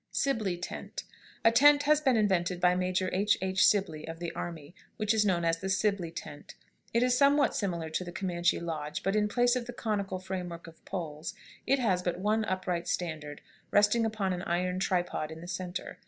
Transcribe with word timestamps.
SIBLEY 0.11 0.57
TENT. 0.57 1.03
A 1.45 1.51
tent 1.51 1.83
has 1.83 2.01
been 2.01 2.17
invented 2.17 2.59
by 2.59 2.73
Major 2.73 3.11
H. 3.13 3.37
H. 3.39 3.63
Sibley, 3.67 4.07
of 4.07 4.17
the 4.17 4.31
army, 4.31 4.73
which 4.97 5.13
is 5.13 5.23
known 5.27 5.45
as 5.45 5.59
the 5.59 5.69
"Sibley 5.69 6.09
tent." 6.09 6.55
It 6.91 7.03
is 7.03 7.15
somewhat 7.15 7.53
similar 7.55 7.91
to 7.91 8.03
the 8.03 8.11
Comanche 8.11 8.59
lodge, 8.59 9.03
but 9.03 9.15
in 9.15 9.27
place 9.27 9.55
of 9.55 9.67
the 9.67 9.73
conical 9.73 10.17
frame 10.17 10.49
work 10.49 10.65
of 10.65 10.83
poles 10.85 11.35
it 11.67 11.77
has 11.77 12.01
but 12.01 12.17
one 12.17 12.45
upright 12.45 12.87
standard, 12.87 13.41
resting 13.69 14.03
upon 14.03 14.33
an 14.33 14.41
iron 14.41 14.79
tripod 14.79 15.29
in 15.29 15.39
the 15.39 15.47
centre. 15.47 15.99